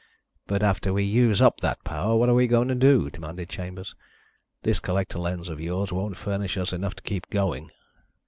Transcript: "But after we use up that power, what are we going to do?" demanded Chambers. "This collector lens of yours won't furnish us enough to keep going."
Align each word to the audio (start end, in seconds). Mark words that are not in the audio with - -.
"But 0.47 0.63
after 0.63 0.91
we 0.93 1.03
use 1.03 1.43
up 1.43 1.61
that 1.61 1.83
power, 1.83 2.15
what 2.15 2.27
are 2.27 2.33
we 2.33 2.47
going 2.47 2.67
to 2.69 2.73
do?" 2.73 3.11
demanded 3.11 3.49
Chambers. 3.49 3.93
"This 4.63 4.79
collector 4.79 5.19
lens 5.19 5.47
of 5.47 5.59
yours 5.61 5.91
won't 5.91 6.17
furnish 6.17 6.57
us 6.57 6.73
enough 6.73 6.95
to 6.95 7.03
keep 7.03 7.29
going." 7.29 7.69